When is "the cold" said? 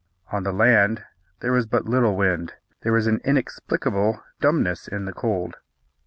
5.05-5.57